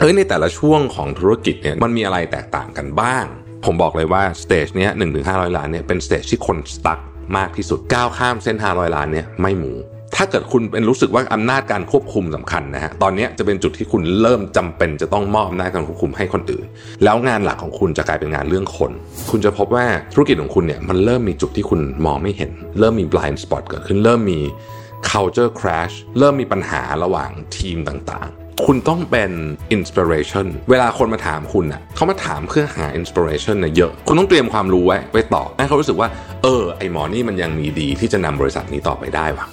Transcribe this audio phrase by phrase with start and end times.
[0.00, 3.24] เอ้ยในแต่ละช่วงของธุรกิจเนี่ยมันมีอะไรแตกต่างกันบ้าง
[3.64, 6.98] ผมบอกเลยว่า stage เนี้ยหนึ่งถึงห้าร้อยล้านเนี่ยเป็น stage ที่คน stuck
[7.36, 9.72] มากที่สุดก้าวข้ามเส้นห้าร้อยล้านเนี่ยไม่หมู
[10.16, 16.66] ถ้าเกิดคุณเป็นรู้สึกว่าอำนาจการควบคุมสำคัญนะฮะ ตอนนี้จะเป็นจุดที่คุณเริ่มจำเป็นจะต้องมอบอำนาจการควบคุมให้คนอื่น
[17.04, 18.92] แล้วงานหลักของคุณจะกลายเป็นงานเรื่องคน
[19.30, 24.40] คุณจะพบว่าธุรกิจของคุณเนี่ยมันเริ่มมีจุดที่คุณมองไม่เห็น เริ่มมี blind spot เกิดขึ้น เริ่มมี
[25.10, 28.30] culture crash เริ่มมีปัญหาระหว่างทีมต่าง
[28.66, 29.30] คุณต้องเป็น
[29.76, 36.08] inspiration เวลาคนมาถามคุณอะเขามาถามเพื่อหา inspiration น่ะเยอะ คุณต้องเตรียมความรู้ไว้ไว้ตอบให้เขารู้สึกว่า
[36.42, 39.46] เออ ไอหมอนี่มันยังมีดีที่จะนำบริษัทนี้ต่อไปได้วะ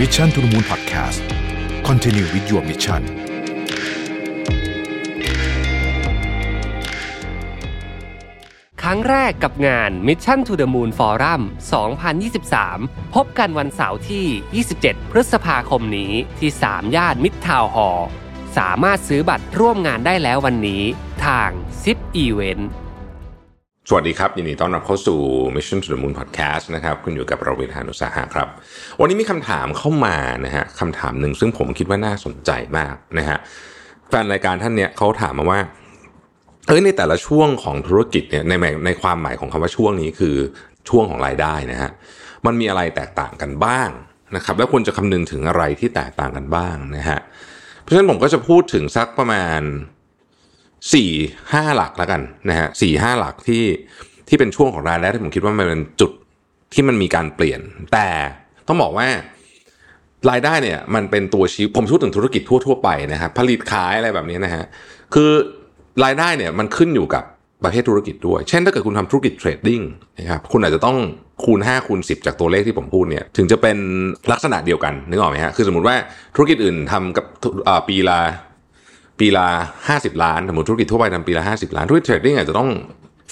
[0.00, 1.20] Mission to the Moon Podcast
[1.88, 3.23] Continue with your mission
[8.88, 11.42] ครั้งแรกกับงาน Mission to the Moon Forum
[12.28, 18.06] 2023 พบกันวันเสาร์ที่ 27 พฤษภาคมนี้ที่ 3 ย่านมิตรทาวน์ฮอร์
[18.58, 20.82] สามารถซื้อบัตรร่วมงานได้แล้ววันนี้
[21.26, 21.50] ทาง
[21.82, 22.62] Zip Event
[23.88, 25.20] สวัสดีครับ ยินดีต้อนรับเข้าสู่
[25.54, 28.48] Mission to the Moon Podcast นะครับคุณอยู่กับเราวิทานุสาหะครับ
[29.00, 33.38] วันนี้มีคำถามเข้ามานะฮะคำถามหนึ่งซึ่งผมคิดว่าน่าสนใจมากนะฮะ
[34.08, 35.60] แฟนรายการท่านเนี้ยเขาถามมาว่า
[36.66, 38.52] เอ้ยในแต่ละช่วงของธุรกิจเนี่ยใน
[38.86, 40.36] ในความหมายของคำว่าช่วงนี้คือ
[40.88, 41.90] ช่วงของรายได้นะฮะ
[42.46, 43.88] มันมีอะไรแตกต่างกันบ้าง
[44.36, 47.18] นะครับแล้วควรจะคำนึงถึงอะไรที่แตกต่างกันบ้างนะฮะ
[47.80, 49.60] เพราะฉะนั้นผมก็จะพูดถึงสักประมาณ
[50.94, 51.10] สี่
[51.52, 53.64] ห้าหลักแล้วกันนะฮะสี่ห้าหลักที่
[54.28, 56.10] ที่เป็นช่วงของรายได้ที่ผมคิดว่ามันเป็นจุด
[56.74, 57.60] ที่มันมีการเปลี่ยน
[57.92, 58.08] แต่
[58.68, 59.08] ต้องบอกว่า
[60.30, 64.64] รายได้เนี่ยมันเป็นตัวชี้ผมพูดถึงธุรกิจทั่ว ๆ ไปนะครับผลิตขายอะไรแบบนี้นะฮะ
[65.14, 65.30] คือ
[66.04, 67.24] รายได้เนี่ยมันขึ้นอยู่กับ
[67.64, 69.80] ประเภทธุรกิจด้วย เช่นถ้าเกิดคุณทำธุรกิจ trading
[70.18, 70.96] นะครับ คุณอาจจะต้อง
[71.44, 73.76] คูณ 5 คูณ 10 จากตัวเลขที่ผมพูดเนี่ย ถึงจะเป็น
[74.32, 75.96] ลักษณะเดียวกัน นึกออกไหมฮะ คือสมมติว่า
[76.36, 77.24] ธุรกิจอื่นทำกับ
[77.88, 78.18] ปีละ
[79.20, 79.46] ปีละ
[79.88, 82.70] 50 ล้าน สมมติธุรกิจทั่วไปทำปีละ50 ล้าน ธุรกิจ trading อาจจะต้อง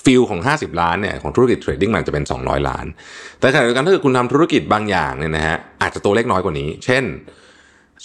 [0.04, 2.86] feel ของ 50 ล้านเนี่ยของธุรกิจ trading มันจะเป็น 200 ล้าน
[3.38, 7.04] แต่ขณะเดียวกันถ้าเกิดคุณทำธุรกิจบางอย่างเนี่ยนะฮะอาจจะตัวเลขน้อยกว่านี้ เช่น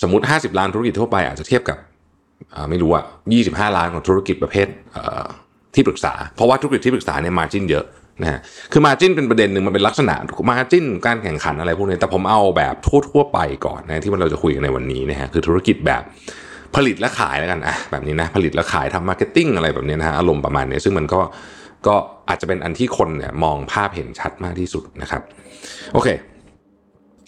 [0.02, 1.78] สมมติ 50 ล้านธุรกิจทั่วไปอาจจะเทียบกับ
[2.70, 3.04] ไม่รู้อะ
[3.40, 4.96] 25 ล้านของธุรกิจประเภท
[5.76, 7.86] ที่ปรึกษา เพราะว่าธุรกิจที่ปรึกษาเนี่ย margin เยอะ
[8.22, 8.40] นะฮะ
[8.72, 10.16] คือ margin เป็นประเด็นหนึ่งมันเป็นลักษณะ
[10.50, 12.76] margin การแข่งขันอะไรพวกนี้ แต่ผมเอาแบบ
[13.10, 16.02] ทั่วๆไปก่อนนะที่เราจะคุยกันในวันนี้นะฮะคือธุรกิจแบบ
[16.76, 21.22] ผลิตและขายแล้วกันอะแบบนี้นะผลิตและขายทำ marketing อะไรแบบนี้นะฮะอารมณ์ประมาณนี้ซึ่งมันก็
[21.88, 21.96] ก็
[22.30, 25.22] อาจจะเป็นอันที่คนเนี่ยมองภาพเห็นชัดมากที่สุดนะครับ
[25.94, 26.08] โอเค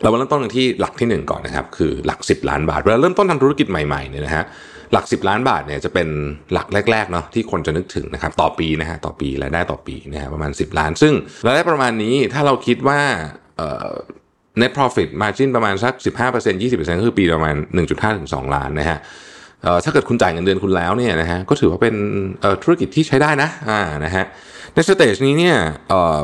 [0.01, 4.43] เรามาเริ่มต้นกันที่หลักที่หนึ่งก่อนนะครับ คือหลัก 10 ล้านบาทเวลาเริ่มต้นทำธุรกิจใหม่ๆเนี่ยนะฮะ
[4.93, 6.07] หลัก 10 ล้านบาทเนี่ยจะเป็น
[6.53, 11.13] หลักแรกๆเนาะที่คนจะนึกถึงนะครับต่อปีนะฮะต่อปีรายได้ต่อปีนะฮะประมาณ 10 ล้าน ซึ่ง
[11.45, 12.99] รายได้ประมาณนี้ถ้าเราคิดว่า
[13.57, 13.89] เอ่อ
[14.61, 15.93] net profit margin ประมาณสัก
[16.27, 17.55] 15% 20%ก็คือปีประมาณ
[17.87, 18.97] 1.5ถึง2ล้านนะฮะ
[19.63, 21.95] เอ่อถ้าเกิดคุณจ่ายเงินเดือนคุณแล้วเนี่ยนะฮะก็ถือว่าเป็น
[22.41, 24.25] เอ่อธุรกิจที่ใช้ได้นะอ่านะฮะ
[24.73, 25.55] ในสเตจนี้เนี่ย
[25.89, 26.19] เอ่อ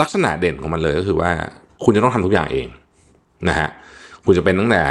[0.00, 1.32] ลักษณะเด่นของมันเลยก็คือว่า
[1.84, 2.68] คุณจะต้องทำทุกอย่างเอง
[3.48, 3.68] นะฮะ
[4.24, 4.82] คุณจะเป็นตั้งแต่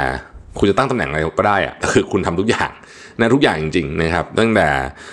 [0.58, 2.70] คุณจะตั้งตำแหน่งอะไรก็ได้อะคือคุณทำทุกอย่าง
[3.20, 4.68] นะทุกอย่างจริงๆนะครับ ตั้งแต่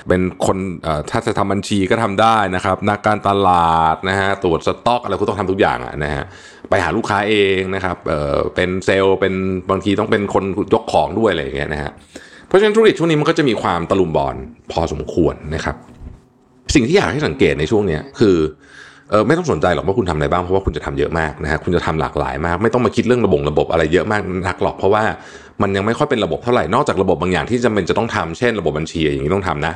[0.07, 0.57] เป็นคน
[1.09, 6.23] ถ้าจะทำบัญชีก็ทำได้นะครับ นักการตลาดนะฮะตรวจสต็อกอะไรคุณต้องทำทุกอย่างอะนะฮะ
[6.69, 9.33] ไปหาลูกค้าเองนะครับเอ่อเป็นเซลล์เป็น
[9.69, 11.91] บางทีต้องเป็นคนยกของด้วยอะไรอย่างเงี้ยนะฮะ
[12.47, 14.35] เพราะฉะนั้นธุรกิจช่วงนี้มันก็จะมีความตะลุมบอล
[14.71, 15.75] พอสมควรนะครับ
[16.75, 18.37] สิ่งที่อยากให้สังเกตในช่วงเนี้ยคือ
[19.09, 25.03] เออไม่ต้องสนใจหรอกว่าคุณทำอะไรบ้างเพราะว่าคุณจะทำเยอะมากนะฮะคุณจะทำหลากหลายมาก ไม่ต้องมาคิดเรื่องระบบระบบอะไรเยอะมากนักหรอกเพราะว่า
[25.61, 29.73] มันยังไม่ค่อยเป็นระบบเท่าไหร่นอกจากระบบบางอย่างที่จำเป็นจะต้องทำเช่น ระบบบัญชีอย่างนี้ต้องทำนะ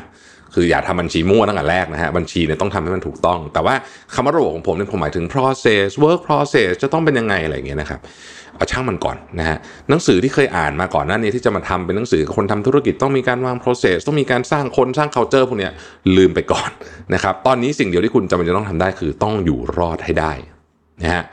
[0.55, 3.75] คืออย่าทำบัญชีมั่วตั้งแต่แรกนะฮะบัญชีเนี่ยต้องทำให้มันถูกต้อง แต่ว่า
[4.13, 7.99] คำว่าระบบของผมเนี่ยผมหมายถึง process work process จะต้องเป็นยังไงอะไรอย่างเงี้ยนะครับ
[8.55, 9.57] เอาช่างมันก่อนนะฮะ
[9.89, 15.71] หนังสือที่เคยอ่านมาก่อนหน้านี้ที่จะมาทำเป็นหนังสือคนทำธุรกิจต้องมีการวาง process ต้องมีการสร้างคนสร้าง culture พวกเนี้ย
[16.17, 16.69] ลืมไปก่อน
[17.13, 20.31] นะครับตอนนี้สิ่งเดียวที่คุณจำเป็นจะต้องทำได้คือต้องอยู่รอดให้ได้
[21.01, 21.23] นะฮะ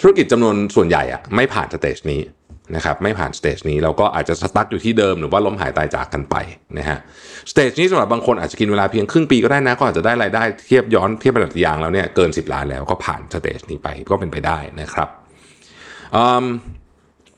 [0.00, 2.20] ธุรกิจจำนวนส่วนใหญ่อะไม่ผ่าน stage นี้
[2.74, 6.36] นะครับไม่ผ่าน stage นี้เราก็อาจจะ stuck อยู่ที่เดิมหรือว่าล้มหายตายจากกันไป
[6.78, 6.98] นะฮะ
[7.50, 15.08] stage นี้สำหรับบางคนอาจจะกินเวลาเพียงครึ่งปีก็ได้นะก็อาจจะได้รายได้เทียบย้อนเทียบระดับยางแล้วเนี่ยเกิน 10 ล้านแล้วก็ผ่าน stage นี้ไปก็เป็นไปได้นะครับ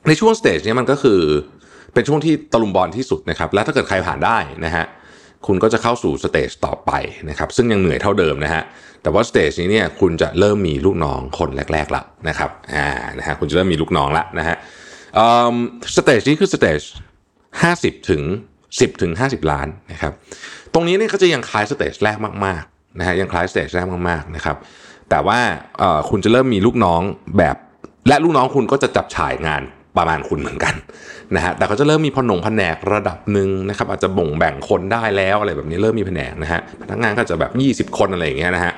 [0.07, 1.21] ในช่วง stage นี้มันก็คือ
[1.93, 4.85] เป็นช่วงที่ตะลุมบอลที่สุดนะครับและถ้าเกิดใครผ่านได้นะฮะ
[5.47, 6.91] คุณก็จะเข้าสู่ stage ต่อไป
[7.29, 8.63] นะครับซึ่งยังเหนื่อยเท่าเดิมนะฮะ
[9.01, 12.87] แต่ว่า stage นี้เนี่ยคุณจะเริ่มมีลูกน้องคนแรกๆละนะครับอ่า
[13.19, 14.55] นะฮะคุณจะเริ่มมีลูกน้องละนะฮะ
[15.95, 16.81] stage นี้คือ stage
[17.45, 18.23] 50 ถึง
[18.61, 20.13] 10 ถึง 50 ล้านนะครับ
[20.73, 24.57] ตรงนี้เนี่ยก็จะยังคล้าย stage แรกมากๆนะฮะยังคล้าย stage แรกมากๆนะครับ
[25.09, 25.39] แต่ว่า
[26.09, 27.01] คุณจะเริ่มมีลูกน้อง
[27.37, 27.55] แบบ
[28.07, 29.61] และลูกน้องคุณก็จะจับฉายงาน
[29.97, 30.75] ประมาณคุณเหมือนกัน
[31.35, 37.51] นะฮะแต่เขาจะเริ่มมีพนงแผนกระดับหนึ่งนะครับอาจจะบ่งแบ่งคนได้แล้วอะไรแบบนี้เริ่มมีแผนกนะฮะพนักงานก็จะแบบ
[37.91, 38.73] 20 คนอะไรอย่างเงี้ยนะฮะ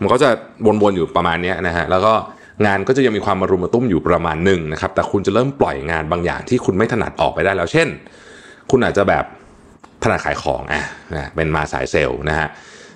[0.00, 0.28] มันก็จะ
[0.82, 2.12] วนๆอยู่ประมาณนี้นะฮะแล้วก็
[2.66, 7.88] งานก็จะยังมีความมารุมมาตุ้มอยู่ประมาณหนึ่งนะครับ แต่คุณจะเริ่มปล่อยงานบางอย่างที่คุณไม่ถนัดออกไปได้แล้ว เช่น
[8.70, 9.24] คุณอาจจะแบบ
[10.02, 10.84] ถนัดขายของอะ
[11.14, 12.48] นะเป็นมาสายเซลล์นะฮะ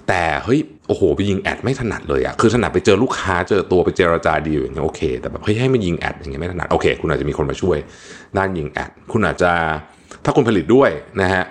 [0.09, 7.79] แต่เฮ้ยโอ้โหไปยิงแอดไม่ถนัดเลยอะคือถนัดไปเจอลูกค้าเจอตัวไปเจรจาดีอย่างเงี้ยโอเค แต่แบบเฮ้ยให้มันยิงแอดอย่างเงี้ยไม่ถนัดโอเค คุณอาจจะมีคนมาช่วย
[8.39, 9.53] ด้านยิงแอดคุณอาจจะ
[10.25, 11.45] ถ้าคุณผลิตด้วยนะฮะ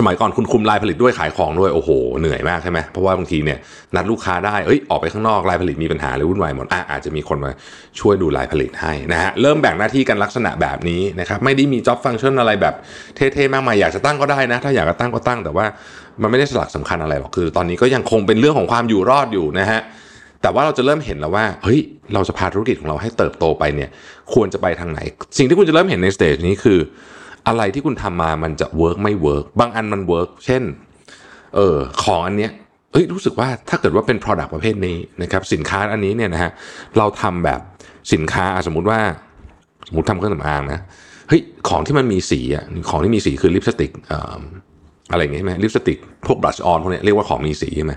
[0.00, 1.90] สมัยก่อนคุณคุมลายผลิตด้วยขายของด้วยโอ้โห
[2.20, 3.58] เหนื่อยมากใช่ไหมเพราะว่าบางทีเนี่ย
[3.96, 7.50] นัดลูกค้าได้เอ้ยออกไปข้างนอกลายผลิตมีปัญหาหรือวุ่นวายหมดอะอาจจะมีคนมา
[8.00, 12.74] ช่วยดูลายผลิตให้นะฮะเริ่มแบ่งหน้าที่กันลักษณะแบบนี้นะครับไม่ได้มี job function อะไรแบบ
[13.16, 15.66] เท่ๆมากมายอยากจะตั้งก็ได้นะ ถ้าอยากจะตั้งก็ตั้ง แต่ว่า
[16.22, 19.80] มันไม่ได้สลักสำคัญอะไรหรอกคือ ตอนนี้ก็ยังคงเป็นเรื่องของความอยู่รอดอยู่นะฮะ
[20.42, 21.80] แต่ว่าเราจะเริ่มเห็นแล้วว่าเฮ้ย
[22.14, 23.90] เราจะพาธุรกิจของเราให้เติบโตไปเนี่ย
[24.34, 25.00] ควรจะไปทางไหน
[25.38, 26.78] สิ่งที่คุณจะเริ่มเห็นใน stage นี้คือ
[27.48, 30.62] อะไรที่คุณทำมามันจะ work ไม่ work บางอันมัน work เช่น
[31.56, 32.50] เออของอันเนี้ย
[32.92, 36.50] เอ้ยรู้สึกว่าถ้าเกิดว่าเป็น product ประเภทนี้นะครับสินค้าอันนี้เนี่ยนะฮะ
[36.98, 37.60] เราทำแบบ
[38.12, 39.00] สินค้าสมมุติว่า
[39.88, 40.80] สมมติทำเครื่องสำอางนะ
[41.28, 43.90] เฮ้ยของที่มันมีสีอะของที่มีสีคือลิปสติก
[45.10, 47.92] อะไรอย่างเงี้ยใช่ไหมลิปสติกพวกบลัชออนพวกเนี้ยเรียกว่าของมีสีใช่ไหม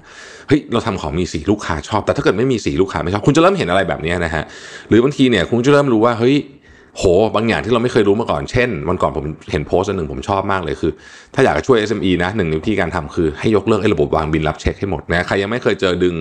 [0.47, 4.43] เฮ้ยเราทำของมีสีลูกค้าชอบ แต่ถ้าเกิดไม่มีสีลูกค้าไม่ชอบ คุณจะเริ่มเห็นอะไรแบบนี้นะฮะ
[4.89, 6.35] หรือบางทีเนี่ยคุณจะเริ่มรู้ว่าเฮ้ย
[6.97, 7.03] โห
[7.35, 10.91] บางอย่างที่เราไม่เคยรู้มาก่อน เช่นวันก่อนผมเห็นโพสต์หนึ่งผมชอบมากเลยคือ
[11.33, 16.15] ถ้าอยากจะช่วย SME นะหนึ่งในวิธีการทำคือให้ยกเลิกไอ้ระบบวางบินรับเช็คให้หมดนะใครยังไม่เคยเจอดึง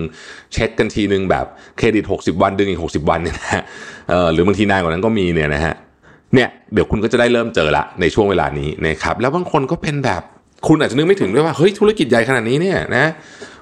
[0.53, 1.45] เช็คกันทีนึงแบบ
[1.77, 3.63] เครดิต 60 วันดึงอีก 60 วันเนี่ยนะ
[4.09, 5.73] เออหรือบางทีนานกว่านั้นก็มีเนี่ยนะฮะ
[6.33, 10.21] เนี่ยเดี๋ยวคุณก็จะได้เริ่มเจอละในช่วงเวลานี้นะครับแล้วบางคนก็เป็นแบบ
[10.67, 13.05] คุณอาจจะนึกไม่ถึงด้วยว่าเฮ้ยธุรกิจใหญ่ขนาดนี้เนี่ยนะ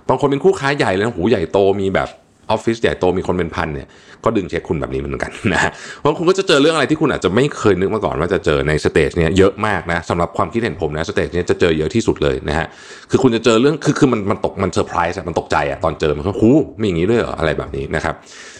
[0.09, 2.09] บางคนเป็นคู่ค้าใหญ่เลยนะหูใหญ่โตมีแบบ
[2.51, 3.87] ออฟฟิศใหญ่โตมีคนเป็นพันเนี่ย
[4.23, 12.67] ก็ดึงเช็คคุณแบบนี้เหมือนกันนะเพราะคุณก็จะเจอเรื่องอะไรที่คุณอาจจะไม่เคยนึกมาก่อนว่าจะเจอใน stage เนี้ยเยอะมากนะสำหรับความคิดเห็นผมนะ stage เนี้ยจะเจอเยอะที่สุดเลยนะฮะ
[13.09, 16.49] คือคุณจะเจอเรื่องคือคือมันมันตกมันเซอร์ไพรส์มันตกใจอะตอนเจอมันก็หู
[16.79, 18.15] มีอย่างนี้ด้วยเหรออะไรแบบนี้นะครับ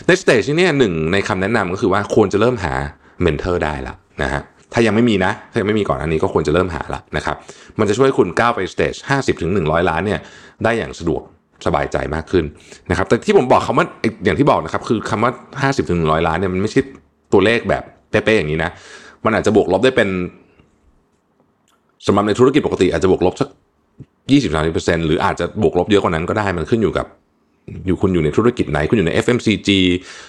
[0.07, 2.73] ใน stage นี้เนี่ยหนึ่งในคำแนะนำก็คือว่าควรจะเริ่มหา
[3.21, 3.93] mentor ได้ละ
[4.23, 4.41] นะฮะ
[4.73, 7.35] ถ้ายังไม่มีนะ ถ้ายังไม่มีก่อนอันนี้ก็ควรจะเริ่มหาละนะครับ
[7.79, 10.19] มันจะช่วยคุณก้าวไป stage 50ถึง100ล้านเนี่ย
[10.63, 11.21] ได้อย่างสะดวก
[11.65, 12.45] สบายใจมากขึ้น
[12.89, 13.85] นะครับ แต่ที่ผมบอกคำว่า
[14.25, 16.81] อย่างที่บอกนะครับ คือคำว่า 50ถึง100 ล้านเนี่ยมันไม่ใช่
[17.33, 18.71] ตัวเลขแบบเป๊ะๆอย่างนี้นะ
[19.25, 20.09] มันอาจจะบวกลบได้เป็น
[22.05, 23.49] สำหรับในธุรกิจปกติอาจจะบวกลบสัก
[24.29, 27.07] 20-30%หรืออาจจะบวกลบเยอะกว่านั้นก็ได้มันขึ้นอยู่กับ
[27.85, 29.69] อยู่คุณอยู่ในธุรกิจไหน คุณอยู่ใน FMCG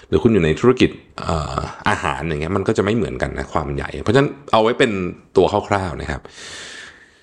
[0.09, 0.91] หรือคุณอยู่ในธุรกิจ
[1.89, 4.91] อาหารอย่างเงี้ยมันก็จะไม่เหมือนกันนะความใหญ่ เพราะฉะนั้นเอาไว้เป็น
[5.37, 6.21] ตัวคร่าวๆนะครับ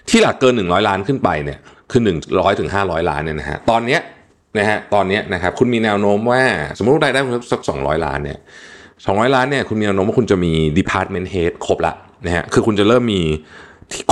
[0.09, 1.59] ที่หลักเกิน 100 ล้านขึ้นไปเนี่ย
[1.91, 4.01] คือ100ถึง500 ล้านเนี่ยนะฮะตอนเนี้ย
[4.57, 6.41] นะฮะตอนเนี้ยนะครับคุณมีแนวโน้มว่า
[6.77, 8.39] สมมติรายได้คุณสัก200 ล้านเนี่ย
[8.87, 11.93] 200 ล้านเนี่ยคุณมีแนวโน้มว่าคุณจะมี department head ครบละ
[12.25, 13.21] นะฮะคือคุณจะเริ่มมี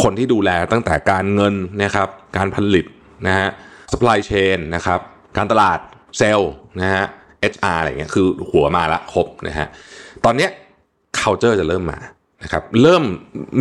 [0.03, 2.07] คนที่ดูแลตั้งแต่การเงินนะครับ
[2.37, 2.85] การผลิต
[3.27, 3.47] นะฮะ
[3.91, 4.99] supply chain นะครับ
[5.37, 5.79] การตลาด
[6.17, 6.51] เซลล์
[6.81, 7.05] นะฮะ
[7.53, 9.67] HR อะไรเงี้ยคือหัวมาละครบนะฮะ
[10.25, 10.49] ตอนเนี้ย
[11.19, 11.99] culture จะเริ่มมา
[12.43, 13.03] นะครับเริ่ม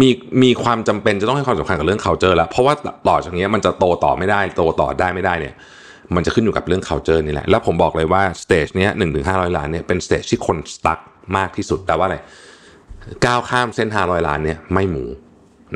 [0.01, 0.11] มี
[0.43, 2.75] มีความจำเป็นจะต้องให้ความสำคัญกับเรื่อง culture แล้วเพราะว่า
[3.09, 5.55] ต่อจากนี้มันจะโตต่อไม่ได้โตต่อได้ไม่ได้เนี่ย
[6.15, 10.99] มันจะขึ้นอยู่กับเรื่อง culture นี่แหละแล้วผมบอกเลยว่า stage เนี้ยหนึ่งถึงห้าร้อยล้านเนี่ยเป็น stage ที่คน stuck
[11.37, 12.17] มากที่สุดแต่ว่าอะไร
[13.27, 15.05] ก้าวข้ามเส้นห้าร้อยล้านเนี่ยไม่หมู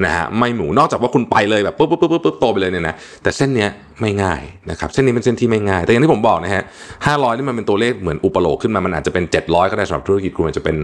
[0.05, 3.71] นะฮะไม่หมูนอกจากว่าคุณไปเลยแบบปุ๊บปุ๊บปุ๊บปุ๊บโตไปเลยเนี่ยนะแต่เส้นเนี้ย
[4.01, 6.63] ไม่ง่ายนะครับเส้นนี้เป็นเส้นที่ไม่ง่าย แต่อย่างที่ผมบอกนะฮะ
[7.07, 10.77] ห้าร้อยนี่มันเป็นตัวเลขเหมือนอุปโลกขึ้นมามันอาจจะเป็น 700 ก็ได้สำหรับธุรกิจคุณอาจจะเป็น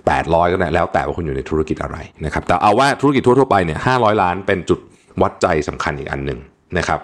[0.00, 4.80] 800 ก็ได้แล้วแต่ว่าคุณอยู่ในธุรกิจอะไรนะครับแต่เอาว่าธุรกิจทั่วๆไปเนี่ยห้าร้อยล้านเป็นจุด
[5.22, 6.38] วัดใจสำคัญอีกอันหนึ่ง
[6.78, 6.98] นะครับ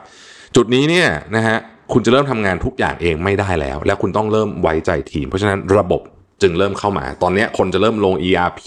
[0.57, 1.57] จุดนี้เนี่ยนะฮะ
[1.93, 6.03] คุณจะเริ่มทำงานทุกอย่างเองไม่ได้แล้ว แล้วคุณต้องเริ่มไว้ใจทีม เพราะฉะนั้นระบบ
[6.43, 8.63] จึงเริ่มเข้ามา ตอนนี้คนจะเริ่มลง ERP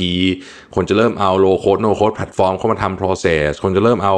[0.75, 4.15] คนจะเริ่มเอา low code no code platform เข้ามาทำ process คนจะเริ่มเอา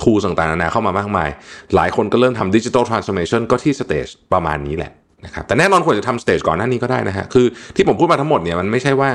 [0.00, 1.30] tool ต่างๆนานาเข้ามามากมาย
[1.74, 4.92] หลายคนก็เริ่มทำ digital transformation ก็ที่ stage ประมาณนี้แหละ
[5.24, 7.46] นะครับ แต่แน่นอนควรจะทำ stage ก่อนหน้านี้ก็ได้นะฮะ คือ
[7.76, 9.10] ที่ผมพูดมาทั้งหมดเนี่ยมันไม่ใช่ว่า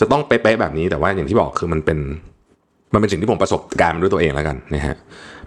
[0.00, 1.98] จะต้องเป๊ะๆแบบนี้ แต่ว่าอย่างที่บอกคือมันเป็น
[2.92, 4.94] มันเป็นสิ่งที่ผมประสบการณ์ด้วยตัวเองแล้วกันนะฮะ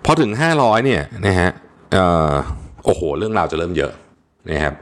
[0.06, 1.50] พอถึง 500เนี่ยนะฮะ
[2.86, 3.92] โอ้โห เรื่องราวจะเริ่มเยอะ
[4.52, 4.74] นะครับ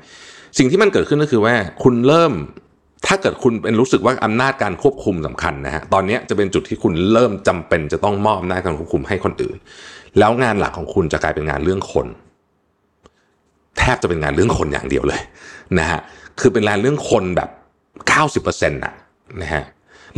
[0.57, 2.33] สิ่งที่มันเกิดขึ้นก็คือว่าคุณเริ่ม
[3.07, 9.57] ถ้าเกิดคุณเป็นรู้สึกว่าอำนาจการควบคุมสำคัญนะฮะตอนนี้จะเป็นจุดที่คุณเริ่มจำเป็นจะต้องมอบอำนาจการควบคุมให้คนอื่น
[10.19, 12.07] แล้วงานหลักของคุณจะกลายเป็นงานเรื่องคน
[13.79, 15.21] แทบจะเป็นงานเรื่องคนอย่างเดียวเลย
[15.79, 15.99] นะฮะ
[16.39, 17.49] คือเป็นงานเรื่องคนแบบ
[18.49, 18.93] 90%นะ
[19.41, 19.63] นะฮะ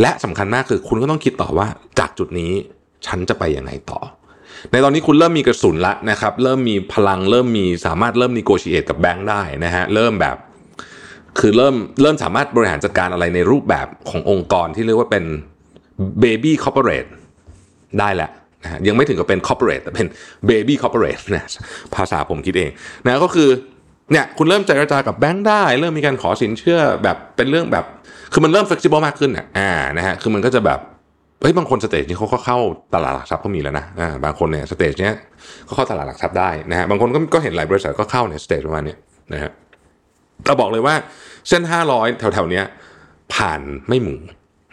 [0.02, 1.68] และสำคัญมากคือคุณก็ต้องคิดต่อว่า
[2.00, 2.52] จากจุดนี้
[3.08, 4.00] ฉันจะไปยังไงต่อ
[4.72, 10.38] ในตอนนี้คุณเริ่มมีกระสุนละนะครับ เริ่มมีพลังเริ่มมีสามารถเริ่มมีโกชิเอตกับแบงค์ได้นะฮะเริ่มแบบ
[11.40, 15.24] คือเริ่มเริ่มสามารถบริหารจัดการอะไรในรูปแบบขององค์กรที่เรียกว่าเป็น
[16.24, 17.10] baby corporate
[18.00, 18.30] ได้แหละ
[18.64, 20.08] นะฮะยังไม่ถึงกับเป็น corporate แต่เป็น
[20.50, 21.46] baby corporate นะ
[21.96, 22.70] ภาษาผมคิดเอง
[23.06, 23.50] นะก็คือ
[24.12, 27.86] เนี่ยคุณเริ่มเจรจากับแบงค์ได้ เริ่มมีการขอสินเชื่อแบบเป็นเรื่องแบบ
[28.34, 30.80] คือมันเริ่ม flexible มากขึ้นอะอ่านะฮะคือมันก็จะแบบ
[31.42, 32.58] เฮ้ยบางคน stage นี้เขาก็เข้า
[32.94, 35.16] ตลาดหลักทรัพย์เขามีแล้วนะอ่าบางคนเนี่ย stage เนี้ย
[35.68, 38.96] ก็เข้าตลาดหลักทรัพย์ได้นะฮะบางคนก็ก็เห็นหลายบริษัทก็เข้าเนี่ย stage ประมาณนี้
[39.34, 39.52] นะฮะ
[40.48, 40.96] เราบอกเลยว่า
[41.50, 41.62] เส้น
[41.92, 42.66] 500 แถวๆเนี้ย
[43.34, 44.16] ผ่านไม่หมู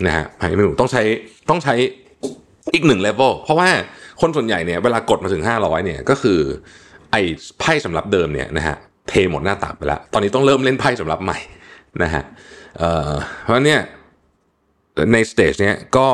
[0.07, 1.03] นะฮะผ่านไม่หมูต้องใช้
[1.51, 1.75] ต้องใช้
[2.75, 3.69] อีกหนึ่งเลเวลเพราะว่า
[4.21, 6.39] คนส่วนใหญ่เนี่ยเวลากดมาถึง 500เนี่ยก็คือ
[7.11, 7.21] ไอ้
[7.61, 8.77] ไพ่สำรับเดิมเนี่ยนะฮะ
[9.09, 11.39] เทหมดหน้าตักไปแล้ว ตอนนี้ต้องเริ่มเล่นไพ่สำรับใหม่
[12.03, 12.81] นะฮะ
[13.43, 13.81] เพราะเนี่ย
[15.13, 16.09] ใน stage เนี้ยก็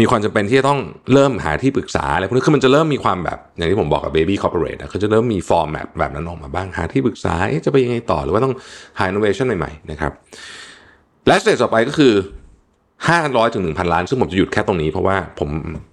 [0.00, 0.80] มีความจำเป็นที่จะต้อง
[1.12, 7.34] เริ่มหาที่ปรึกษาอะไรพวกนี้คือมันจะเริ่มมีความแบบอย่างที่ผมบอกกับ Baby Corporate อะเขาจะเริ่มมี format แบบนั้นออกมาบ้างหาที่ปรึกษา
[7.66, 8.54] จะไปยังไงต่อหรือว่าต้อง
[8.98, 10.12] หา innovation ใหม่ๆนะครับ
[11.26, 12.12] และ stage ต่อไปก็คือ
[13.04, 15.48] 500ถึง1,000 ล้าน ซึ่งผมจะหยุดแค่ตรงนี้เพราะว่าผม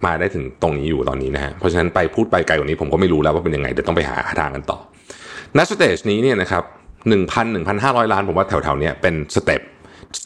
[0.05, 4.79] มาได้ถึงตรงนี้อยู่ตอนนี้นะฮะเพราะฉะนั้นไปพูดไปไกลกว่านี้ผมก็ไม่รู้แล้วว่าเป็นยังไงเดี๋ยวต้องไปหาทางกันต่อ
[5.57, 6.63] ณ stage นี้เนี่ยนะครับ
[7.09, 9.61] 1,000 1,500 ล้านผมว่าแถวๆเนี้ยเป็น step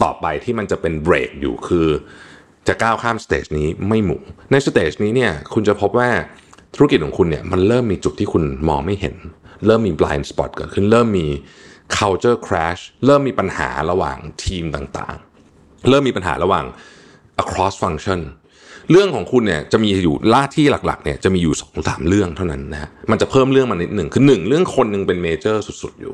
[0.03, 1.87] ต่อไปที่มันจะเป็นเบรกอยู่คือ
[2.67, 4.21] จะก้าวข้าม stage นี้ไม่หมู
[4.51, 6.09] ใน stage นี้เนี่ยคุณจะพบว่า
[6.75, 9.15] ธุรกิจของคุณเนี่ยมันเริ่มมีจุดที่คุณมองไม่เห็น
[9.65, 11.27] เริ่มมี blind spot เกิดขึ้นเริ่มมี
[11.97, 16.65] culture clash เริ่มมีปัญหาระหว่างทีมต่างๆ เริ่มมีปัญหาระหว่าง
[17.43, 18.19] across function
[18.91, 26.13] เรื่องของคุณเนี่ยจะมีอยู่ล่าที่หลักๆเนี่ยจะมีอยู่สองสามเรื่องเท่านั้นนะฮะมันจะเพิ่มเรื่องมานิดหนึ่งคือหนึ่งเรื่องคนหนึ่งเป็น major สุดๆอยู่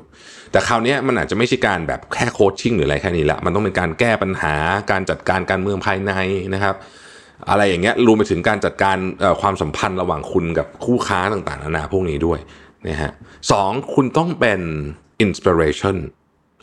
[0.52, 4.56] แต่คราวนี้มันอาจจะไม่ใช่การแบบแค่โคชชิ่งหรืออะไรแค่นี้ละมันต้องเป็นการแก้ปัญหา
[4.92, 6.12] การจัดการการเมืองภายใน
[6.54, 6.76] นะครับ
[7.50, 8.98] อะไรอย่างเงี้ยรวมไปถึงการจัดการ
[9.42, 12.40] ความสัมพันธ์ระหว่างคุณกับคู่ค้าต่างๆนานาพวกนี้ด้วย
[12.88, 13.12] นะฮะ
[13.52, 14.60] สองคุณต้องเป็น
[15.26, 15.98] inspiration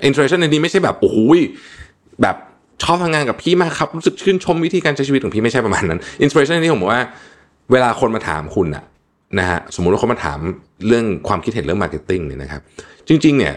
[0.09, 1.19] inspiration ในนี้ไม่ใช่แบบโอ้โห
[2.23, 2.37] แบบ
[2.83, 7.03] ชอบทำงานกับพี่มากครับรู้สึกชื่นชมวิธีการใช้ชีวิตของพี่ไม่ใช่ประมาณนั้น inspiration ในนี้ผมบอกว่า
[7.73, 8.85] เวลาคนมาถามคุณอะ
[9.39, 10.39] นะฮะสมมุติว่าเขามาถาม
[10.87, 12.63] เรื่องความคิดเห็นเรื่อง marketing เนี่ยนะครับ
[13.09, 13.55] จริง ๆ เนี่ย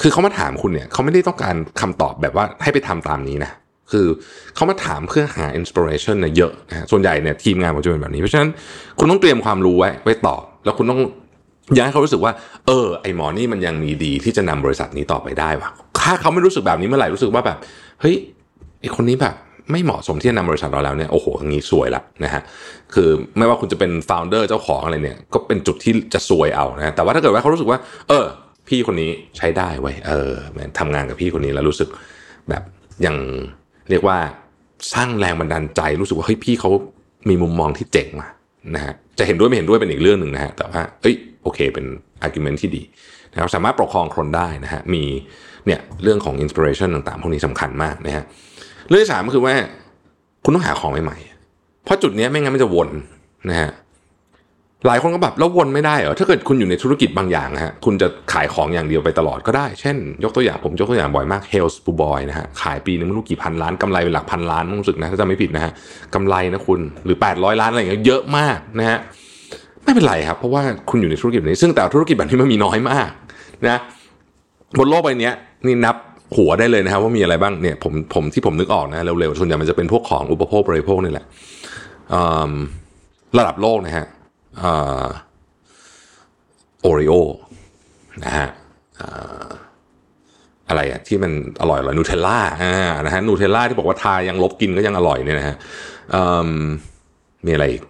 [0.00, 3.52] คือเขามาถามคุณเนี่ยเขาไม่ได้ต้องการคำตอบแบบว่าให้ไปทำตามนี้นะ
[3.92, 4.06] คือ
[4.54, 8.50] เขามาถามเพื่อหา inspiration เนี่ยเยอะนะส่วนใหญ่เนี่ยทีมงานผมจะเป็นแบบนี้ เพราะฉะนั้น
[8.98, 11.00] คุณต้องเตรียมความรู้ไว้ไว้ตอบ แล้วคุณต้อง
[11.74, 12.32] อยากให้เขารู้สึกว่า
[12.66, 15.70] เออ ไอหมอนี่มันยังมีดีที่จะนำบริษัทนี้ต่อไปได้วะ
[16.08, 17.58] ถ้าเขาไม่รู้สึกแบบนี้เมื่อไหร่รู้สึกว่าแบบ
[18.00, 18.16] เฮ้ย
[18.80, 19.34] ไอคนนี้แบบ
[19.72, 22.42] ไม่เหมาะสมที่จะนำบริษัทเราแล้วเนี่ยโอ้โหอย่างนี้ซวยละนะฮะ
[22.94, 28.24] คือไม่ว่าคุณจะเป็นฟ o u เดอร์เจ้าของอะไรเนี่ยก็เป็นจุดที่จะซวยเอานะแต่ว่าถ้าเกิดว่าเขารู้สึกว่า เออ
[28.68, 30.30] พี่คนนี้ใช้ได้ไว้เออ
[30.78, 31.88] ทำงานกับพี่คนนี้แล้วรู้สึก
[32.48, 32.62] แบบ
[33.06, 33.16] ยัง
[33.90, 34.18] เรียกว่า
[34.94, 36.70] สร้างแรงบันดาลใจรู้สึกว่าเฮ้ยพี่เขา
[37.28, 38.28] มีมุมมองที่เจ๋งมา
[38.74, 41.86] นะฮะจะเห็นด้วยไม่เห็นด้วยเป็นอีกเรื่องหนึ่งนะฮะแต่ว่าเอ้ยโอเคเป็น
[42.26, 42.82] argument ที่ดี
[43.32, 45.04] นะครับสามารถปกครองคนได้นะฮะมี
[45.66, 48.24] เนี่ยเรื่องของ inspiration ต่างๆ พวกนี้สำคัญมากนะฮะ
[48.88, 49.54] เรื่องที่สามก็คือว่า
[50.44, 52.88] คุณต้องหาของใหม่ๆ เพราะจุดนี้ไม่งั้นมันจะวน
[53.50, 53.70] นะฮะ
[54.86, 65.72] หลายคนก็แบบแล้ววนไม่ได้เหรอถ้าเกิดคุณอยู่ในธุรกิจบางอย่างนะฮะคุณจะขายของอย่างเดียวไปตลอดก็ได้ เช่น ยกตัวอย่างผมยกตัวอย่างบ่อยมาก h e l s ปูบอยนะฮะขายปีนึงไม่รู้กี่พันล้านกำไรเป็นหลักพันล้านรู้สึกนะถ้าจำไม่ผิดนะฮะ
[66.14, 68.98] กำไรนะคุณหรือ 800 ล้านอะไรอย่างเงี้ยเยอะมากนะฮะ
[69.88, 73.10] ไม่เป็นไรครับ เพราะว่าคุณอยู่ในธุรกิจนี้ ซึ่งแต่ธุรกิจแบบนี้มันมีน้อยมาก
[73.68, 73.80] นะ
[74.78, 75.30] บนโลกใบนี้
[75.66, 75.96] นี่นับ
[76.36, 81.26] หัวได้เลยนะครับว่ามีอะไรบ้างเนี่ยผมผมที่ผมนึกออกนะเร็วๆส่วนใหญ่มันจะเป็นพวกของอุปโภคบริโภคนี่แหละ
[83.38, 84.06] ระดับโลกนะฮะ
[86.82, 87.12] โอริโอ
[88.24, 88.48] นะฮะ
[90.68, 95.56] อะไรอะที่มันอร่อยอร่อยนูเทลล่าอ่านะฮะนูเทลล่าที่บอกว่าทายังลบกินก็ยังอร่อยเนี่ยนะฮะ
[97.46, 97.82] มีอะไรอีก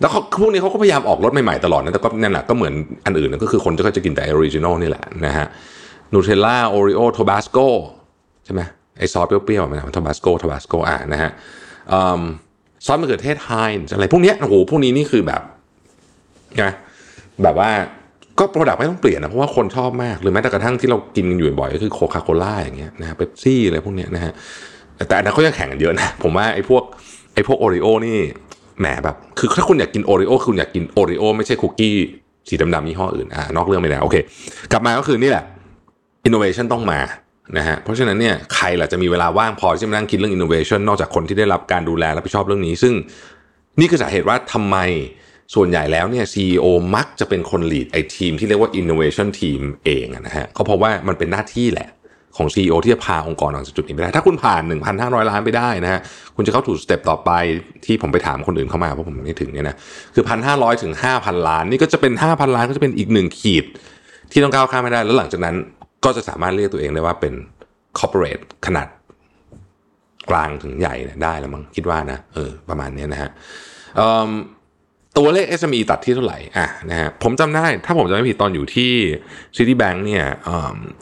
[0.00, 2.74] แล้วเขาพวกนี้เขาก็พยายามออกรสใหม่ๆตลอดนะแต่ก็นั่นแหละก็เหมือน
[3.06, 5.46] อันอื่นก็คือคนก็จะกินแต่ original นี่แหละนะฮะ
[6.12, 7.58] Nutella Oreo Tabasco
[8.44, 8.62] ใช่ไหม
[8.98, 11.30] ไอซอสเปรี้ยวๆมัน Tabasco Tabasco อ่านะฮะ
[12.86, 15.42] ซอสมะเขือเทศ Heinz อะไรพวกนี้โอ้โหพวกนี้นี่คือแบบ
[16.62, 16.72] นะ
[17.42, 17.70] แบบว่า
[18.38, 24.32] ก็ product ไม่ต้องเปลี่ยนนะเพราะว่าคนชอบมากหรือแม้แต่กระทั่งที่เรากินกันอยู่บ่อยก็คือ Coca-Cola อย่างเงี้ยนะฮะเบปซี่อะไรพวกเนี้ยนะฮะ
[25.08, 26.82] แต่อันนั้นเขายังแข่งกันเยอะนะผมว่าไอ้พวก
[27.34, 28.18] ไอ้พวก Oreo นี่
[28.80, 31.96] แหมแบบคือถ้าคุณอยากกิน Oreo คุณอยากกิน Oreo ไม่ใช่คุกกี้
[32.48, 34.16] สีดำๆยี่ห้ออื่นอ่านอกเรื่องไปแล้วโอเค
[34.72, 35.44] กลับมาก็คือนี่แหละ
[36.24, 37.00] อินโนเวชันต้องมา
[37.56, 42.94] นะฮะเพราะฉะนั้นเนี่ยใครล่ะจะมีเวลาว่างพอที่จะมานั่งคิดเรื่องอินโนเวชันนอกจากคนที่ได้รับการดูแลรับผิดชอบเรื่องนี้ ซึ่ง
[43.80, 44.76] นี่คือสาเหตุว่าทำไม
[45.54, 51.88] ส่วนใหญ่แล้วเนี่ย CEO มักจะเป็นคน lead ไอ้ทีมที่เรียกว่า innovation team เองนะฮะก็เพราะว่ามันเป็นหน้าที่แหละ
[52.36, 54.62] ของ CEO ที่จะพาองค์กรออกจากจุดนี้ไปได้ ถ้าคุณผ่าน
[54.96, 56.00] 1,500 ล้านไปได้นะฮะ
[56.36, 57.30] คุณจะเข้าถูกสเต็ปต่อไป
[57.86, 59.76] ที่ผมไปถามคนอื่นเข้ามาเพราะผมไม่ถึงเนี่ยนะ
[60.14, 63.64] คือ 1,500 ถึง 5,000 ล้าน นี่ก็จะเป็น 5,000 ล้านก็จะเป็นอีกหนึ่งขีด
[64.32, 65.56] ที่ต้องก้าวข้ามไม่ได้ แล้วหลังจากนั้น
[66.04, 67.34] ก็จะสามารถเรียกตัวเองได้ว่าเป็น
[67.98, 68.88] corporate ขนาด
[70.30, 70.94] กลางถึงใหญ่
[71.24, 73.30] ได้แล้วมั้งคิดว่านะเออประมาณนี้นะฮะ
[75.18, 78.92] ตัวเลข SME ตัดที่เท่าไหร่อะนะฮะผมจำได้ถ้าผมจำไม่ผิดตอนอยู่ที่
[79.56, 80.24] Citibank เนี่ย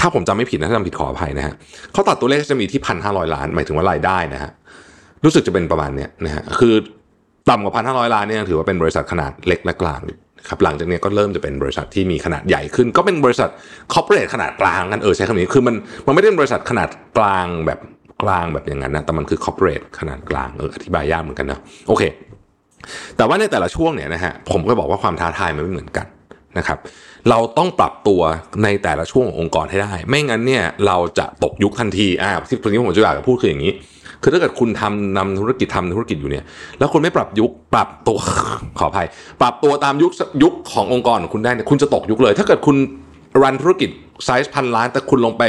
[0.00, 1.54] ถ้าผมจำไม่ผิดนะถ้าจำผิดขออภัยนะฮะ
[1.92, 4.50] เขาตัดตัวเลข SME ที่พันห้าร้อยล้าน หมายถึงว่ารายได้นะฮะ
[5.24, 6.74] รู้สึกจะเป็นประมาณเนี้ยนะฮะคือ
[7.50, 10.00] ต่ำกว่าพันห้าร้อยล้านเนี่ยถือว่าเป็นบริษัทขนาดเล็กและกลาง
[10.48, 13.48] ครับหลังจากนี้ก็เริ่มจะเป็นบริษัทที่มีขนาดใหญ่ขึ้น ก็เป็นบริษัท
[13.92, 15.74] corporate ขนาดกลางกันเออใช้คำนี้คือมัน
[16.06, 16.88] มันไม่ได้เป็นบริษัทขนาด
[17.18, 17.78] กลางแบบ
[18.22, 22.02] กลางแบบอย่างนั้นนะแต่มันคือ corporate ขนาดกลางเอออธิบายยากเหมือนกันนะโอเค
[23.16, 26.06] แต่ว่าในแต่ละช่วงเนี่ยนะฮะผมก็บอกว่าความท้าทายมันไม่เหมือนกัน
[26.58, 26.78] นะครับ
[27.30, 28.20] เราต้องปรับตัว
[28.62, 33.72] ในแต่ละช่วงขององค์กรให้ได้ ไม่งั้นเนี่ยเราจะตกยุคทันทีอ่าที่ตรงนี้ผมจะอยากจะพูดคืออย่างนี้
[34.22, 36.44] คือถ้าเกิดคุณทำนำธุรกิจทำธุรกิจอยู่เนี่ย
[36.78, 38.18] แล้วคุณไม่ปรับยุคปรับตัว
[38.78, 39.06] ขออภัย
[39.40, 40.10] ปรับตัวตามยุค
[40.42, 42.76] ยุคขององค์กรของคุณได้เนี่ยคุณจะตกยุคเลย ถ้าเกิดคุณ
[43.42, 43.90] รันธุรกิจ
[44.24, 45.42] ไซส์พันล้าน แต่คุณลงไป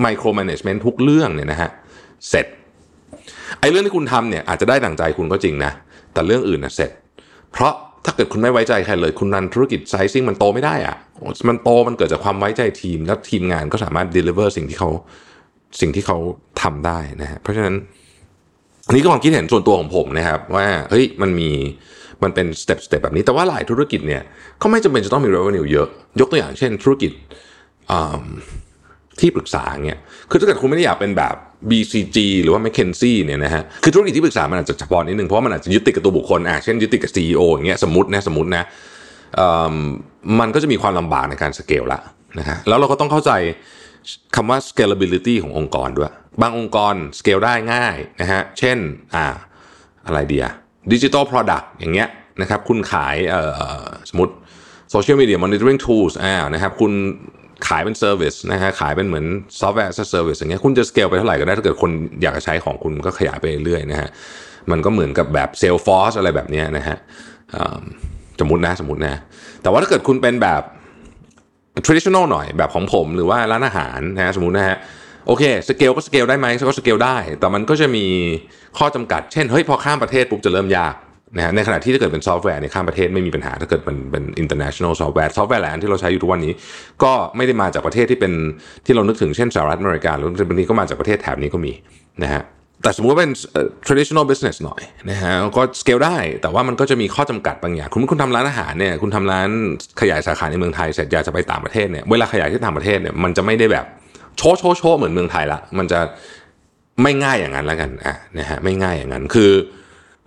[0.00, 1.70] ไมโครแมネจเมนต์ทุกเรื่องเนี่ยนะฮะ
[2.28, 2.46] เสร็จ
[3.60, 5.72] ไอ้เรื่องที่คุณทำเนี่ยอาจจะได้ดั่งใจคุณก็จริงนะ
[6.16, 6.90] แต่เรื่องอื่นนะเสร็จ
[7.52, 7.72] เพราะ
[8.04, 10.96] ถ้าเกิดคุณไม่ไว้ใจใครเลย คุณ run ธุรกิจ sizing มันโตไม่ได้อะ
[11.48, 14.90] มันโตมันเกิดจากความไว้ใจทีม แล้วทีมงานก็สามารถ deliver สิ่งที่เขา
[15.80, 16.18] สิ่งที่เขา
[16.62, 17.74] ทำได้นะฮะเพราะฉะนั้นอั
[18.90, 21.50] นนี้ก็ความคิดเห็นส่วนตัวของผมนะครับ ว่าเฮ้ยมันมี
[22.22, 24.22] มันเป็น step step แบบนี้แต่ว่าหลายธุรกิจเนี่ย
[24.62, 25.88] ก็ไม่จำเป็นจะต้องมี revenue เยอะ
[26.20, 27.12] ยกตัวอย่างเช่นธุรกิจ
[29.20, 29.98] ที่ปรึกษาเนี่ย
[30.30, 31.34] คือถ้าเกิดคุณไม่ได้อยากเป็นแบบ
[31.70, 38.64] BCG หรือว่า McKinsey เนี่ยนะฮะคือธุรกิจที่ปรึกษามันอาจจะเฉพาะนิดนึงเพราะมันอาจจะยึดติดกับตัวบุคคลอะเช่นยึดติดกับ CEO อย่างเงี้ยสมมตินะสมมตินะ
[40.40, 42.00] มันก็จะมีความลำบากในการสเกลละ
[42.38, 43.32] นะฮะแล้วเราก็ต้องเข้าใจ
[44.36, 48.78] คำว่า scalability ขององค์กรด้วย บางองค์กรสเกลได้ง่ายนะฮะเช่น
[49.14, 49.24] อ่า
[50.06, 50.46] อะไรเดีย
[50.92, 52.08] ดิจิ t a ล product อย่างเงี้ย
[52.40, 53.16] นะครับคุณขาย
[54.10, 54.32] สมมติ
[54.94, 56.92] social media monitoring tools อ่านะครับคุณ
[57.68, 59.26] ขายเป็น service นะฮะขายเป็นเหมือน
[59.60, 61.90] ซอฟต์แวร์ service อย่างเงี้ยคุณจะสเกลไปเท่าไหร่ก็ได้ถ้าเกิดคน
[62.22, 64.08] อยากจะใช้ของคุณก็ขยายไปเรื่อยนะฮะ
[64.70, 66.96] มันก็เหมือนกับแบบ Salesforce อะไรแบบนี้นะฮะ
[68.40, 69.14] สมมตินะสมมตินะ
[69.62, 70.62] แต่ว่าถ้าเกิดคุณเป็นแบบ
[71.84, 74.76] traditional หน่อยแบบของผมหรือว่าร้านอาหารนะฮะสมมตินะฮะ
[75.26, 78.06] โอเคสเกลก็สเกลได้ไหมก็สเกลได้ แต่มันก็จะมี
[78.78, 80.94] ข้อจำกัด เช่นเฮ้ยพอข้ามประเทศปุ๊บจะเริ่มยาก
[81.34, 86.52] นะฮะในขณะที่ถ้าเกิดเป็นซอฟต์แวร์ในข้ามประเทศไม่มีปัญหาถ้าเกิดเป็นเป็น international ซอฟต์แวร์ซอฟต์แวร์หลายอันที่เราใช้อยู่ทุกวันนี้
[87.02, 88.32] ก็ไม่ได้มาจากประเทศที่เป็น
[88.86, 91.72] ที่เรานึกถึงเช่นสหรัฐอเมริกาหรือบางทีก็มาจากประเทศแถบนี้ก็มี
[92.22, 92.42] นะฮะ
[92.82, 93.32] แต่สมมติว่าเป็น
[93.86, 99.48] traditional business หน่อยนะฮะก็สเกลได้ แต่ว่ามันก็จะมีข้อจำกัดบางอย่าง คุณคุณทำร้านอาหารเนี่ยคุณทำร้าน
[100.00, 103.86] ขยายสาขาในเมืองไทยเสร็จอยากจะไปต่างประเทศเนี่ยเวลาขยายที่ต่างประเทศเนี่ยมันจะไม่ได้แบบ
[104.38, 106.00] โชว์โชว์โชว์เหมือนเมืองไทยละมันจะ
[107.02, 109.50] ไม่ง่ายอย่างนั้นแล้วกันอะนะฮะไม่ง่ายอย่างนั้นคือ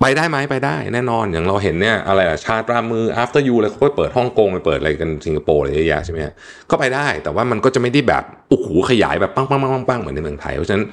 [0.01, 6.19] ไปได้ไหมไปได้แน่นอนอย่างเราเห็นเนี่ยอะไรอะชาติรามือ after you อะไรเขาก็เปิดฮ่องกงไปเปิดอะไรกันสิงคโปร์อะไรเยอะแยะใช่ไหม
[6.69, 10.85] ก็ไปได้แต่ว่ามันก็จะไม่ได้แบบโอ้โหขยายแบบปังปังปังปังปังเหมือนในเมืองไทย เพราะฉะนั้น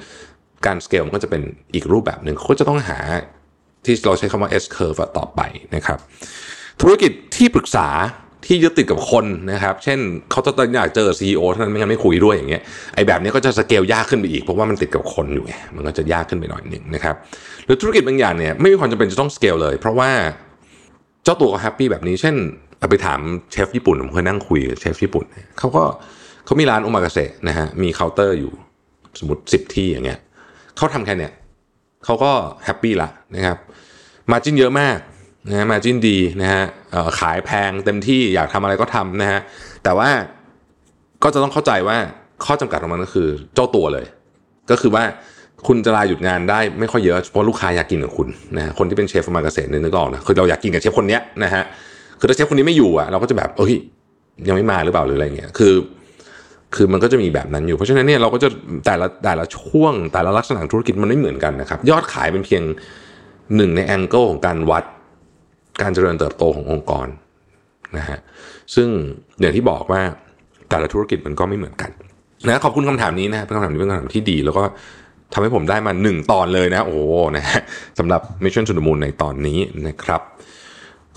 [0.65, 1.41] การสเกลมันก็จะเป็น
[1.73, 2.97] อีกรูปแบบหนึ่งเขาจะต้องหา
[3.85, 5.41] ที่เราใช้คำว่า S curve ต่อไป
[5.75, 5.99] นะครับ
[6.81, 7.87] ธุรกิจที่ปรึกษา
[8.45, 9.99] ที่ยึดติดกับคนนะครับ เช่น
[10.31, 12.61] เขาจะต้องอยากเจอ CEO เท่านั้นไม่งั้นไม่คุยด้วยอย่างเงี้ย
[12.95, 17.15] ไอ้แบบนี้ก็จะสเกลยากขึ้นไปอีกเพราะว่ามันติดกับคนอยู่ไงมันก็จะยากขึ้นไปหน่อยหนึ่งนะครับ
[17.65, 20.09] หรือธุรกิจบางอย่างเนี่ยไม่มีความจำเป็นจะต้องสเกลเลย เพราะว่า
[21.23, 22.35] เจ้าตัวก็ happy แบบนี้ เช่น
[22.79, 23.19] เอาไปถาม
[23.51, 25.25] เชฟญี่ปุ่นผมเคยนั่งคุยกับเชฟญี่ปุ่น
[25.59, 25.83] เขาก็
[26.45, 28.51] เขามีร้านโอมากาเสะนะฮะมีเคาน์เตอร์อยู่
[29.19, 30.19] สมมติสิบที่อย่างเงี้ย
[30.77, 31.33] เขาทำแค่เนี้ย
[32.05, 32.31] เขาก็
[32.65, 33.57] happy ละนะครับ
[34.31, 34.97] margin เยอะมาก
[35.49, 36.63] นะ margin ดีนะฮะ
[37.19, 39.39] ขายแพงเต็มที่อยากทำอะไรก็ทำนะฮะ
[39.83, 40.09] แต่ว่า
[41.23, 41.97] ก็จะต้องเข้าใจว่า
[42.45, 44.05] ข้อจำกัดของมันก็คือเจ้าตัวเลย
[44.71, 45.03] ก็คือว่า
[45.67, 51.63] คุณจะลาหยุดงานได้ไม่ค่อยเยอะเพราะลูกค้าอยากกินกับคุณนะคนที่เป็นเชฟมากาเกษตรนึกออกนะคือเราอยากกินกับเชฟคนเนี้ยนะฮะ
[52.19, 53.73] คือถ้าเชฟคนนี้ไม่อยู่อะเราก็จะแบบเอ้ย
[54.47, 55.73] ยังไม่มาหรือเปล่าหรืออะไรเงี้ยคือ
[56.75, 58.49] คือมันก็จะมีแบบนั้นอยู่ เพราะฉะนั้นเนี่ยเราก็จะ
[58.85, 62.63] แต่ละแต่ละช่วงแต่ละลักษณะธุรกิจมันไม่เหมือนกันนะครับ ยอดขายเป็นเพียง
[63.55, 64.83] หนึ่งในแองเกิลของการวัด
[65.81, 67.07] การเจริญเติบโตขององค์กร
[67.97, 68.19] นะฮะ
[68.75, 68.87] ซึ่ง
[69.39, 70.01] อย่างที่บอกว่า
[70.69, 71.91] แต่ละธุรกิจมันก็ไม่เหมือนกัน
[72.47, 74.63] นะขอบคุณคำถามนี้นะเป็นคำถามที่เป็นคำถามที่ดี แล้วก็
[75.33, 76.99] ทำให้ผมได้มาหนึ่งตอนเลยนะ โอ้โห
[77.37, 77.61] นะฮะ
[77.99, 80.21] สำหรับ Mission to the Moon ในตอนนี้นะครับ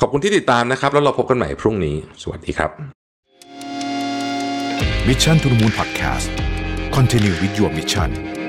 [0.00, 2.70] ขอบคุณที่ติดตามนะครับ แล้วเราพบกันใหม่พรุ่งนี้ สวัสดีครับ
[5.08, 6.28] Mission to the Moon Podcast
[6.96, 8.39] Continue with your mission